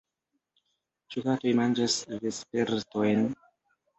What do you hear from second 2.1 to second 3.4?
vespertojn?